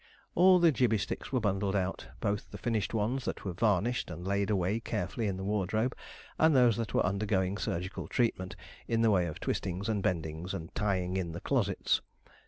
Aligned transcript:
All 0.33 0.57
the 0.57 0.71
gibbey 0.71 0.97
sticks 0.97 1.31
were 1.31 1.39
bundled 1.39 1.75
out, 1.75 2.07
both 2.21 2.49
the 2.49 2.57
finished 2.57 2.91
ones, 2.91 3.23
that 3.25 3.45
were 3.45 3.53
varnished 3.53 4.09
and 4.09 4.25
laid 4.25 4.49
away 4.49 4.79
carefully 4.79 5.27
in 5.27 5.37
the 5.37 5.43
wardrobe, 5.43 5.93
and 6.39 6.55
those 6.55 6.75
that 6.77 6.95
were 6.95 7.05
undergoing 7.05 7.55
surgical 7.55 8.07
treatment, 8.07 8.55
in 8.87 9.03
the 9.03 9.11
way 9.11 9.27
of 9.27 9.39
twistings, 9.39 9.87
and 9.87 10.01
bendings, 10.01 10.55
and 10.55 10.73
tyings 10.73 11.19
in 11.19 11.33
the 11.33 11.39
closets. 11.39 12.01